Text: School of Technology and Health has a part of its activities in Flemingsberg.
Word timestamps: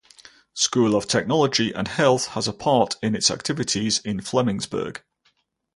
School 0.55 0.95
of 0.95 1.07
Technology 1.07 1.71
and 1.73 1.87
Health 1.87 2.29
has 2.29 2.47
a 2.47 2.53
part 2.53 2.95
of 3.03 3.13
its 3.13 3.29
activities 3.29 3.99
in 3.99 4.19
Flemingsberg. 4.19 5.03